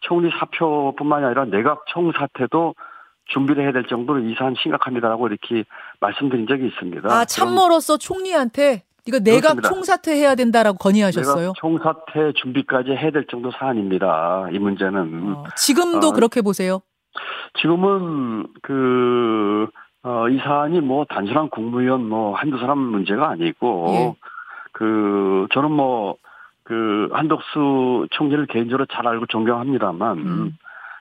총리 0.00 0.30
사표뿐만이 0.30 1.24
아니라 1.26 1.44
내각 1.46 1.84
총사퇴도 1.86 2.74
준비를 3.26 3.62
해야 3.64 3.72
될 3.72 3.84
정도로 3.84 4.20
이 4.20 4.34
사안 4.36 4.54
심각합니다라고 4.60 5.28
이렇게 5.28 5.64
말씀드린 6.00 6.46
적이 6.46 6.68
있습니다. 6.68 7.08
아 7.12 7.24
참모로서 7.24 7.96
총리한테 7.96 8.82
이거 9.06 9.18
내각 9.18 9.56
그렇습니다. 9.56 9.68
총사퇴해야 9.68 10.34
된다라고 10.34 10.78
건의하셨어요. 10.78 11.52
총사퇴 11.56 12.32
준비까지 12.36 12.90
해야 12.90 13.10
될 13.10 13.26
정도 13.30 13.50
사안입니다. 13.50 14.48
이 14.52 14.58
문제는 14.58 15.34
어, 15.34 15.44
지금도 15.56 16.08
어, 16.08 16.12
그렇게 16.12 16.42
보세요. 16.42 16.80
지금은 17.60 18.46
그, 18.62 19.66
어, 20.02 20.28
이 20.28 20.38
사안이 20.38 20.80
뭐 20.80 21.04
단순한 21.04 21.50
국무위원 21.50 22.08
뭐 22.08 22.34
한두 22.34 22.58
사람 22.58 22.78
문제가 22.78 23.28
아니고, 23.30 23.86
예. 23.90 24.14
그, 24.72 25.46
저는 25.52 25.72
뭐, 25.72 26.16
그, 26.62 27.08
한덕수 27.12 28.06
총리를 28.12 28.46
개인적으로 28.46 28.86
잘 28.86 29.08
알고 29.08 29.26
존경합니다만, 29.26 30.18
음. 30.18 30.58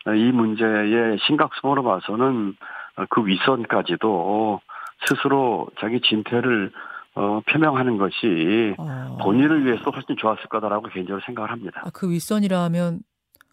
어, 0.08 0.14
이 0.14 0.32
문제의 0.32 1.20
심각성으로 1.28 1.84
봐서는 1.84 2.56
어, 2.98 3.06
그 3.10 3.26
윗선까지도 3.26 4.60
스스로 5.06 5.68
자기 5.80 6.02
진퇴를 6.02 6.72
어, 7.20 7.42
표명하는 7.46 7.98
것이 7.98 8.76
어. 8.78 9.18
본인을 9.22 9.66
위해서 9.66 9.90
훨씬 9.92 10.16
좋았을 10.18 10.44
거다라고 10.48 10.88
개인적으로 10.88 11.22
생각을 11.26 11.52
합니다. 11.52 11.82
아, 11.84 11.90
그 11.94 12.10
윗선이라 12.10 12.64
하면 12.64 13.02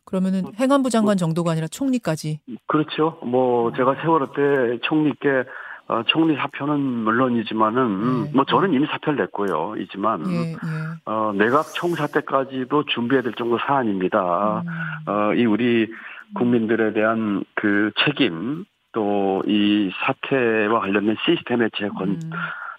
그러면은 0.05 0.45
행안부 0.59 0.89
장관 0.91 1.17
정도가 1.17 1.51
아니라 1.51 1.67
총리까지. 1.67 2.41
그렇죠. 2.67 3.19
뭐 3.23 3.73
제가 3.73 3.97
세월호 4.03 4.33
때 4.35 4.79
총리께 4.83 5.45
어, 5.89 6.03
총리 6.07 6.37
사표는 6.37 6.81
물론이지만은 6.81 8.25
네. 8.25 8.31
뭐 8.35 8.45
저는 8.45 8.73
이미 8.73 8.87
사표를 8.87 9.19
냈고요. 9.19 9.75
이지만 9.79 10.25
예, 10.31 10.53
예. 10.53 10.57
어, 11.05 11.33
내각 11.37 11.67
총사 11.75 12.07
때까지도 12.07 12.85
준비해야 12.87 13.23
될 13.23 13.35
정도 13.35 13.59
사안입니다. 13.59 14.63
음. 14.65 15.11
어, 15.11 15.35
이 15.35 15.45
우리 15.45 15.89
국민들에 16.35 16.93
대한 16.93 17.45
그 17.55 17.91
책임 18.05 18.65
또 18.93 19.27
이 19.47 19.91
사태와 20.05 20.81
관련된 20.81 21.17
시스템의 21.25 21.71
재건 21.77 22.09
음. 22.11 22.31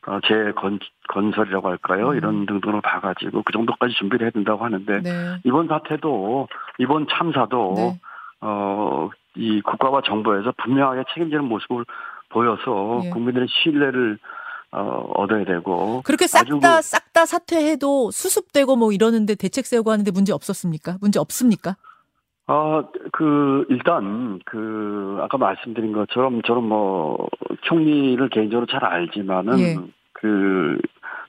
어, 0.08 0.20
재건 0.26 0.80
건설이라고 1.10 1.68
할까요? 1.68 2.10
음. 2.12 2.16
이런 2.16 2.46
등등으로 2.46 2.82
봐가지고 2.82 3.44
그 3.44 3.52
정도까지 3.52 3.94
준비를 3.96 4.26
해야 4.26 4.32
된다고 4.32 4.64
하는데 4.64 5.02
네. 5.02 5.12
이번 5.44 5.68
사태도 5.68 6.48
이번 6.80 7.08
참사도 7.10 7.74
네. 7.76 8.00
어, 8.42 9.10
이 9.36 9.62
국가와 9.62 10.02
정부에서 10.06 10.54
분명하게 10.64 11.04
책임지는 11.14 11.44
모습을 11.46 11.84
보여서 12.30 13.02
예. 13.04 13.10
국민들의 13.10 13.48
신뢰를 13.50 14.18
어, 14.72 14.80
얻어야 15.16 15.44
되고 15.46 16.02
그렇게 16.04 16.28
싹다 16.28 16.78
그- 16.78 16.82
싹다 16.82 17.26
사퇴해도 17.26 18.12
수습되고 18.12 18.76
뭐 18.78 18.92
이러는데 18.92 19.36
대책 19.36 19.66
세우고 19.66 19.92
하는데 19.92 20.10
문제 20.12 20.32
없었습니까? 20.34 20.98
문제 21.02 21.20
없습니까? 21.20 21.76
아, 22.50 22.82
그, 23.12 23.66
일단, 23.70 24.40
그, 24.46 25.18
아까 25.22 25.38
말씀드린 25.38 25.92
것처럼 25.92 26.42
저는 26.44 26.64
뭐, 26.64 27.28
총리를 27.64 28.30
개인적으로 28.30 28.66
잘 28.68 28.86
알지만은, 28.86 29.60
예. 29.60 29.76
그, 30.20 30.78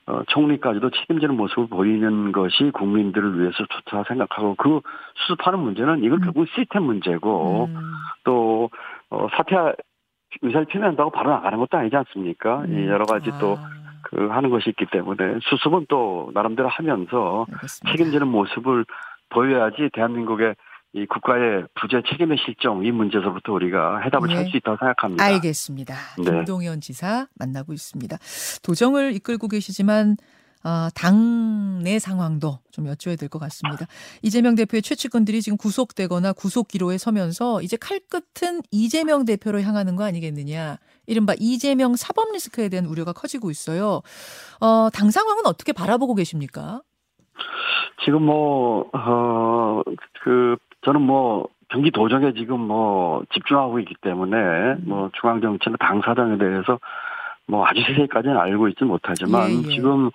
어, 0.07 0.21
총리까지도 0.27 0.89
책임지는 0.89 1.35
모습을 1.35 1.67
보이는 1.67 2.31
것이 2.31 2.71
국민들을 2.73 3.39
위해서 3.39 3.57
좋다 3.69 4.03
생각하고, 4.07 4.55
그 4.55 4.81
수습하는 5.15 5.59
문제는 5.59 6.03
이건 6.03 6.19
음. 6.19 6.23
결국 6.23 6.47
시스템 6.55 6.83
문제고, 6.83 7.65
음. 7.65 7.75
또, 8.23 8.69
어, 9.09 9.27
사퇴, 9.31 9.73
의사를 10.41 10.65
표명한다고 10.67 11.11
바로 11.11 11.31
나가는 11.31 11.57
것도 11.57 11.77
아니지 11.77 11.95
않습니까? 11.95 12.63
이 12.67 12.71
음. 12.71 12.87
여러 12.87 13.05
가지 13.05 13.31
또, 13.39 13.57
아, 13.57 13.69
그, 14.03 14.27
하는 14.27 14.49
것이 14.49 14.69
있기 14.69 14.85
때문에, 14.91 15.39
수습은 15.41 15.85
또, 15.89 16.31
나름대로 16.33 16.67
하면서, 16.69 17.45
알겠습니다. 17.51 17.91
책임지는 17.91 18.27
모습을 18.27 18.85
보여야지 19.29 19.89
대한민국의 19.93 20.55
이 20.93 21.05
국가의 21.05 21.65
부재 21.79 22.01
책임의 22.09 22.37
실정 22.43 22.83
이 22.83 22.91
문제에서부터 22.91 23.53
우리가 23.53 23.99
해답을 23.99 24.29
예. 24.31 24.35
찾을 24.35 24.51
수 24.51 24.57
있다고 24.57 24.77
생각합니다. 24.77 25.23
알겠습니다. 25.23 25.93
네. 26.17 26.23
김동연 26.23 26.81
지사 26.81 27.27
만나고 27.37 27.73
있습니다. 27.73 28.17
도정을 28.63 29.13
이끌고 29.15 29.47
계시지만 29.49 30.17
아, 30.61 30.89
당내 30.93 31.99
상황도 31.99 32.59
좀 32.71 32.85
여쭤야 32.85 33.17
될 33.17 33.29
것 33.29 33.39
같습니다. 33.39 33.85
이재명 34.23 34.55
대표의 34.55 34.81
최측근들이 34.81 35.41
지금 35.41 35.57
구속되거나 35.57 36.33
구속 36.33 36.67
기로에 36.67 36.97
서면서 36.97 37.61
이제 37.61 37.77
칼끝은 37.77 38.63
이재명 38.71 39.23
대표로 39.23 39.61
향하는 39.61 39.95
거 39.95 40.03
아니겠느냐. 40.03 40.77
이른바 41.07 41.33
이재명 41.39 41.95
사법 41.95 42.33
리스크에 42.33 42.67
대한 42.67 42.85
우려가 42.87 43.13
커지고 43.13 43.51
있어요. 43.51 44.01
어, 44.59 44.89
당 44.91 45.11
상황은 45.11 45.45
어떻게 45.45 45.71
바라보고 45.71 46.13
계십니까? 46.15 46.81
지금 48.03 48.23
뭐, 48.23 48.89
어, 48.93 49.81
그, 50.23 50.57
저는 50.81 51.01
뭐, 51.01 51.47
경기 51.69 51.91
도정에 51.91 52.33
지금 52.33 52.61
뭐, 52.61 53.23
집중하고 53.33 53.79
있기 53.79 53.95
때문에, 54.01 54.37
음. 54.37 54.83
뭐, 54.85 55.09
중앙 55.19 55.41
정치나 55.41 55.75
당 55.79 56.01
사정에 56.01 56.37
대해서 56.37 56.79
뭐, 57.47 57.65
아주 57.65 57.81
세세히까지는 57.81 58.37
알고 58.37 58.67
있지 58.69 58.83
못하지만, 58.83 59.49
예, 59.49 59.57
예. 59.57 59.61
지금 59.75 60.09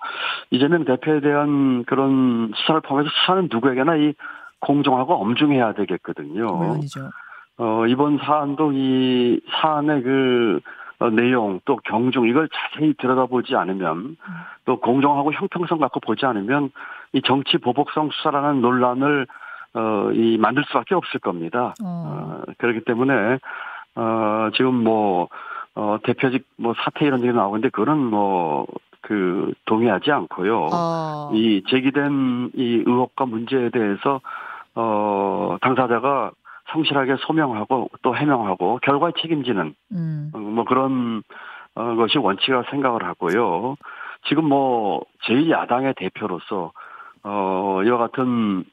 이재명 0.51 0.85
대표에 0.85 1.19
대한 1.19 1.83
그런 1.85 2.51
수사를 2.55 2.81
포함해서 2.81 3.09
수사는 3.21 3.49
누구에게나 3.51 3.95
이 3.97 4.13
공정하고 4.59 5.15
엄중해야 5.15 5.73
되겠거든요. 5.73 6.45
물론이죠. 6.45 7.09
어, 7.57 7.85
이번 7.87 8.17
사안도 8.17 8.71
이 8.73 9.39
사안의 9.61 10.01
그 10.03 10.59
어, 10.99 11.09
내용 11.09 11.59
또 11.65 11.77
경중 11.77 12.27
이걸 12.27 12.47
자세히 12.49 12.93
들여다보지 12.93 13.55
않으면 13.55 14.17
또 14.65 14.79
공정하고 14.79 15.33
형평성 15.33 15.79
갖고 15.79 15.99
보지 15.99 16.25
않으면 16.25 16.71
이 17.13 17.21
정치 17.21 17.57
보복성 17.57 18.09
수사라는 18.11 18.61
논란을 18.61 19.27
어, 19.75 20.11
이 20.13 20.37
만들 20.37 20.63
수밖에 20.67 20.95
없을 20.95 21.19
겁니다. 21.19 21.73
어. 21.83 22.43
어, 22.47 22.51
그렇기 22.57 22.81
때문에 22.85 23.39
어, 23.95 24.49
지금 24.55 24.83
뭐 24.83 25.29
어, 25.75 25.97
대표직 26.03 26.47
뭐 26.57 26.73
사퇴 26.77 27.05
이런 27.05 27.21
얘기 27.21 27.33
나오고 27.33 27.57
있는데 27.57 27.69
그거는 27.69 27.97
뭐 27.97 28.65
그 29.05 29.53
동의하지 29.65 30.11
않고요. 30.11 30.67
어. 30.73 31.31
이 31.33 31.63
제기된 31.69 32.51
이 32.55 32.83
의혹과 32.85 33.27
문제에 33.27 33.69
대해서 33.69 34.19
어 34.73 35.57
당사자가 35.61 36.31
성실하게 36.71 37.17
소명하고 37.19 37.91
또 38.01 38.15
해명하고 38.15 38.79
결과에 38.81 39.11
책임지는 39.21 39.75
음. 39.91 40.31
어, 40.33 40.39
뭐 40.39 40.65
그런 40.65 41.21
어, 41.75 41.95
것이 41.95 42.17
원칙이라 42.17 42.63
생각을 42.71 43.05
하고요. 43.05 43.75
지금 44.27 44.49
뭐 44.49 45.05
제일 45.25 45.51
야당의 45.51 45.93
대표로서 45.97 46.71
어 47.21 47.81
이와 47.85 47.97
같은 47.99 48.65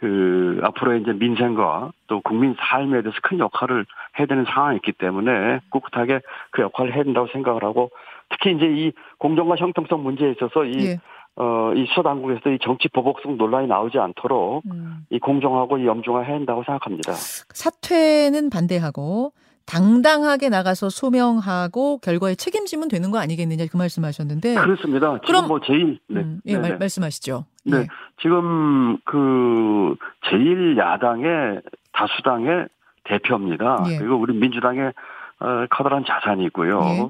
그 0.00 0.60
앞으로 0.62 0.96
이제 0.96 1.12
민생과 1.12 1.92
또 2.06 2.20
국민 2.20 2.54
삶에 2.58 3.02
대해서 3.02 3.18
큰 3.22 3.38
역할을 3.38 3.84
해야 4.18 4.26
되는 4.26 4.44
상황이 4.44 4.76
있기 4.76 4.92
때문에 4.92 5.60
꿋꿋하게 5.70 6.20
그 6.50 6.62
역할을 6.62 6.94
해야 6.94 7.04
된다고 7.04 7.26
생각을 7.32 7.64
하고 7.64 7.90
특히 8.30 8.54
이제 8.54 8.66
이 8.66 8.92
공정과 9.18 9.56
형평성 9.56 10.02
문제에 10.02 10.30
있어서 10.32 10.64
이 10.64 10.86
예. 10.86 11.00
어, 11.36 11.72
이 11.74 11.86
수사 11.86 12.02
당국에서 12.02 12.50
이 12.50 12.58
정치 12.60 12.88
보복성 12.88 13.36
논란이 13.36 13.68
나오지 13.68 13.98
않도록 13.98 14.64
음. 14.72 15.06
이 15.08 15.20
공정하고 15.20 15.78
이 15.78 15.86
엄중화 15.86 16.22
해야 16.22 16.34
한다고 16.34 16.64
생각합니다. 16.64 17.12
사퇴는 17.12 18.50
반대하고 18.50 19.32
당당하게 19.68 20.48
나가서 20.48 20.88
소명하고 20.88 21.98
결과에 21.98 22.34
책임지면 22.34 22.88
되는 22.88 23.10
거 23.10 23.18
아니겠느냐 23.18 23.66
그 23.70 23.76
말씀하셨는데 23.76 24.54
그렇습니다. 24.54 25.08
그럼- 25.18 25.20
지금 25.26 25.46
뭐 25.48 25.60
제일 25.60 25.98
네. 26.08 26.20
음, 26.20 26.40
예, 26.46 26.54
네, 26.54 26.58
말, 26.58 26.70
네. 26.72 26.76
말씀하시죠. 26.78 27.44
네. 27.66 27.76
예. 27.80 27.86
지금 28.22 28.96
그 29.04 29.94
제일 30.30 30.76
야당의 30.78 31.60
다수당의 31.92 32.66
대표입니다. 33.04 33.84
예. 33.90 33.98
그리고 33.98 34.16
우리 34.16 34.34
민주당의 34.34 34.92
어, 35.40 35.66
커다란 35.70 36.04
자산이고요. 36.06 36.80
예. 36.84 37.08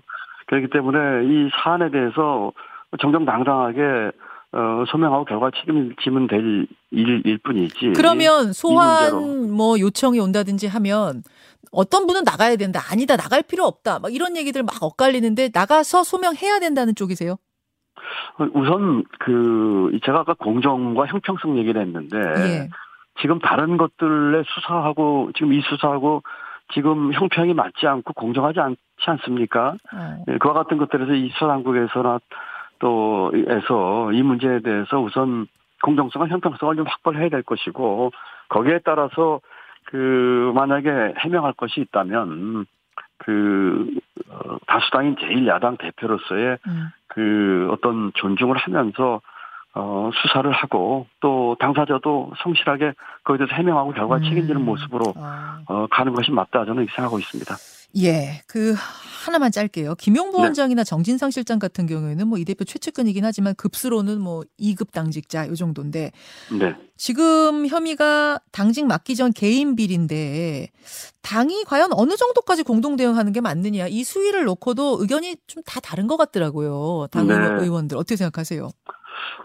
그렇기 0.48 0.68
때문에 0.70 0.98
이 1.26 1.50
사안에 1.62 1.90
대해서 1.90 2.52
정정당당하게 3.00 4.10
어, 4.50 4.84
소명하고 4.88 5.24
결과 5.26 5.50
책임지면 5.60 6.26
될 6.26 6.66
일 6.90 7.22
일 7.26 7.36
뿐이지. 7.38 7.92
그러면 7.94 8.54
소환. 8.54 9.50
뭐 9.52 9.78
요청이 9.78 10.18
온다든지 10.20 10.66
하면 10.68 11.22
어떤 11.72 12.06
분은 12.06 12.22
나가야 12.24 12.56
된다. 12.56 12.80
아니다. 12.90 13.16
나갈 13.16 13.42
필요 13.42 13.64
없다. 13.64 13.98
막 13.98 14.12
이런 14.12 14.36
얘기들 14.36 14.62
막 14.62 14.74
엇갈리는데 14.80 15.50
나가서 15.52 16.04
소명해야 16.04 16.60
된다는 16.60 16.94
쪽이세요? 16.94 17.36
우선 18.54 19.04
그 19.18 19.98
제가 20.04 20.20
아까 20.20 20.34
공정과 20.34 21.06
형평성 21.06 21.58
얘기를 21.58 21.80
했는데 21.80 22.16
예. 22.16 22.68
지금 23.20 23.38
다른 23.40 23.76
것들의 23.76 24.44
수사하고 24.46 25.30
지금 25.34 25.52
이 25.52 25.60
수사하고 25.62 26.22
지금 26.72 27.12
형평이 27.12 27.54
맞지 27.54 27.86
않고 27.86 28.12
공정하지 28.12 28.60
않지 28.60 28.78
않습니까? 29.06 29.74
어. 29.92 30.24
예, 30.28 30.38
그와 30.38 30.54
같은 30.54 30.78
것들에서 30.78 31.14
이 31.14 31.30
수사 31.30 31.48
당국에서나 31.48 32.20
또 32.78 33.32
에서 33.34 34.12
이 34.12 34.22
문제에 34.22 34.60
대해서 34.60 35.00
우선 35.00 35.48
공정성과 35.82 36.28
형평성을 36.28 36.76
좀 36.76 36.86
확보를 36.86 37.20
해야 37.20 37.28
될 37.28 37.42
것이고 37.42 38.12
거기에 38.48 38.80
따라서 38.84 39.40
그 39.90 40.52
만약에 40.54 41.14
해명할 41.18 41.54
것이 41.54 41.80
있다면 41.80 42.66
그 43.18 43.90
어, 44.28 44.58
다수당인 44.66 45.16
제1야당 45.16 45.78
대표로서의 45.78 46.58
음. 46.66 46.88
그 47.06 47.68
어떤 47.72 48.12
존중을 48.14 48.56
하면서 48.56 49.20
어 49.74 50.10
수사를 50.14 50.50
하고 50.50 51.06
또 51.20 51.56
당사자도 51.58 52.32
성실하게 52.42 52.92
거기에 53.24 53.46
대해서 53.46 53.54
해명하고 53.56 53.92
결과 53.92 54.16
음. 54.16 54.22
책임지는 54.22 54.62
모습으로 54.64 55.14
아. 55.16 55.60
어 55.66 55.86
가는 55.90 56.12
것이 56.12 56.32
맞다 56.32 56.64
저는 56.64 56.86
생각하고 56.86 57.18
있습니다. 57.18 57.54
예, 57.96 58.42
그 58.46 58.74
하나만 59.24 59.50
짧게요. 59.50 59.94
김용부 59.96 60.36
네. 60.36 60.42
원장이나 60.44 60.84
정진상 60.84 61.30
실장 61.30 61.58
같은 61.58 61.86
경우에는 61.86 62.28
뭐 62.28 62.38
이 62.38 62.44
대표 62.44 62.64
최측근이긴 62.64 63.24
하지만 63.24 63.54
급수로는 63.56 64.20
뭐 64.20 64.42
2급 64.60 64.92
당직자 64.92 65.48
요 65.48 65.54
정도인데 65.54 66.12
네. 66.58 66.76
지금 66.96 67.66
혐의가 67.66 68.40
당직 68.52 68.86
맡기 68.86 69.16
전 69.16 69.32
개인 69.32 69.74
비리인데 69.74 70.68
당이 71.22 71.64
과연 71.64 71.90
어느 71.94 72.14
정도까지 72.16 72.62
공동 72.62 72.96
대응하는 72.96 73.32
게 73.32 73.40
맞느냐 73.40 73.86
이 73.88 74.04
수위를 74.04 74.44
놓고도 74.44 74.98
의견이 75.00 75.36
좀 75.46 75.62
다 75.66 75.80
다른 75.80 76.06
것 76.06 76.16
같더라고요. 76.16 77.08
당 77.10 77.26
네. 77.26 77.34
의원- 77.34 77.58
의원들 77.60 77.96
어떻게 77.96 78.16
생각하세요? 78.16 78.68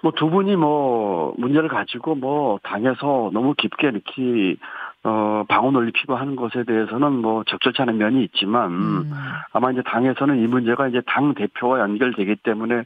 뭐 0.04 0.12
두 0.16 0.30
분이 0.30 0.56
뭐 0.58 1.34
문제를 1.38 1.70
가지고 1.70 2.16
뭐 2.16 2.60
당에서 2.64 3.32
너무 3.34 3.56
깊게 3.58 3.88
이렇게 3.88 4.58
어 5.06 5.44
방언 5.50 5.76
올리피고 5.76 6.16
하는 6.16 6.36
것에 6.36 6.64
대해서는 6.64 7.12
뭐 7.12 7.44
적절치 7.44 7.82
않은 7.82 7.98
면이 7.98 8.24
있지만 8.24 8.72
음. 8.72 9.12
아마 9.52 9.72
이제 9.72 9.82
당에서는 9.86 10.42
이 10.42 10.48
문제가 10.48 10.88
이제 10.88 11.02
당 11.06 11.34
대표와 11.34 11.80
연결되기 11.82 12.38
때문에 12.38 12.84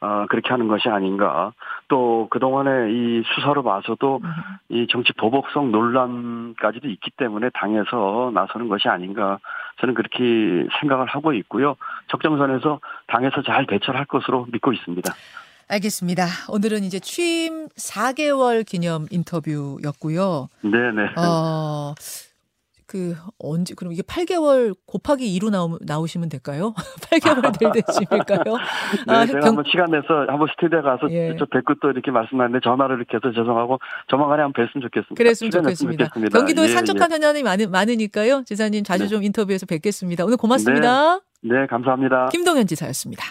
어 0.00 0.26
그렇게 0.28 0.48
하는 0.48 0.66
것이 0.66 0.88
아닌가. 0.88 1.52
또 1.86 2.26
그동안에 2.30 2.90
이 2.90 3.22
수사로 3.34 3.62
봐서도 3.62 4.20
음. 4.24 4.30
이 4.68 4.86
정치 4.90 5.12
보복성 5.12 5.70
논란까지도 5.70 6.88
있기 6.88 7.12
때문에 7.12 7.50
당에서 7.54 8.32
나서는 8.34 8.68
것이 8.68 8.88
아닌가. 8.88 9.38
저는 9.78 9.94
그렇게 9.94 10.66
생각을 10.80 11.06
하고 11.06 11.32
있고요. 11.34 11.76
적정선에서 12.08 12.80
당에서 13.06 13.42
잘 13.42 13.66
대처를 13.66 13.98
할 13.98 14.06
것으로 14.06 14.46
믿고 14.50 14.72
있습니다. 14.72 15.12
알겠습니다. 15.70 16.26
오늘은 16.48 16.82
이제 16.84 16.98
취임 16.98 17.68
4개월 17.68 18.66
기념 18.66 19.06
인터뷰였고요. 19.10 20.48
네네. 20.62 21.12
어, 21.16 21.94
그, 22.86 23.14
언제, 23.38 23.74
그럼 23.76 23.92
이게 23.92 24.02
8개월 24.02 24.74
곱하기 24.84 25.38
2로 25.38 25.50
나오, 25.50 25.78
나오시면 25.80 26.28
될까요? 26.28 26.74
8개월 27.08 27.56
될 27.56 27.70
때쯤일까요? 27.70 28.56
네, 29.06 29.14
아, 29.14 29.24
제가 29.26 29.38
경- 29.38 29.48
한번 29.50 29.64
시간 29.70 29.92
내서 29.92 30.06
한번 30.28 30.48
스튜디오에 30.56 30.82
가서 30.82 31.06
예. 31.10 31.36
저 31.38 31.46
뵙고 31.46 31.74
또 31.80 31.90
이렇게 31.90 32.10
말씀하는데 32.10 32.58
전화를 32.64 32.96
이렇게 32.96 33.16
해서 33.16 33.32
죄송하고 33.32 33.78
조만간에 34.08 34.42
한번 34.42 34.66
뵀으면 34.66 34.82
좋겠습니다. 34.82 35.14
그랬으면 35.16 35.50
출연했으면 35.52 35.92
좋겠습니다. 35.98 36.36
경기도에 36.36 36.64
예, 36.64 36.68
산적한 36.72 37.12
현안이 37.12 37.44
많, 37.44 37.60
많으니까요. 37.70 38.42
지사님 38.44 38.82
자주 38.82 39.04
네. 39.04 39.08
좀 39.08 39.22
인터뷰에서 39.22 39.66
뵙겠습니다. 39.66 40.24
오늘 40.24 40.36
고맙습니다. 40.36 41.20
예. 41.44 41.48
네, 41.48 41.66
감사합니다. 41.68 42.28
김동현 42.32 42.66
지사였습니다. 42.66 43.24